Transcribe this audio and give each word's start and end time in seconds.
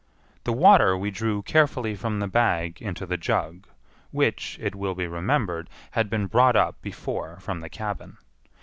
The 0.45 0.51
water 0.53 0.97
we 0.97 1.11
drew 1.11 1.43
carefully 1.43 1.95
from 1.95 2.17
the 2.17 2.27
bag 2.27 2.81
into 2.81 3.05
the 3.05 3.17
jug; 3.17 3.67
which, 4.09 4.57
it 4.59 4.73
will 4.73 4.95
be 4.95 5.05
remembered, 5.05 5.69
had 5.91 6.09
been 6.09 6.25
brought 6.25 6.55
up 6.55 6.81
before 6.81 7.39
from 7.39 7.59
the 7.59 7.69
cabin. 7.69 8.17